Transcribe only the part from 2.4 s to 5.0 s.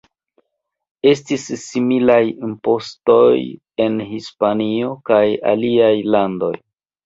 impostoj en Hispanio